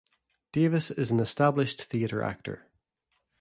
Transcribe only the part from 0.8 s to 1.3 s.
is an